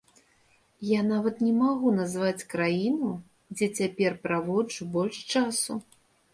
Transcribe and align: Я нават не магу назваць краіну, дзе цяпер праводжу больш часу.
Я 0.91 1.01
нават 1.09 1.35
не 1.47 1.51
магу 1.57 1.91
назваць 1.99 2.47
краіну, 2.55 3.11
дзе 3.55 3.65
цяпер 3.81 4.11
праводжу 4.27 4.91
больш 4.99 5.25
часу. 5.39 5.83